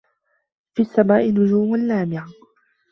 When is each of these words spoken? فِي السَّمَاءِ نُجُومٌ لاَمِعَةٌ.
فِي 0.73 0.81
السَّمَاءِ 0.81 1.31
نُجُومٌ 1.31 1.75
لاَمِعَةٌ. 1.75 2.27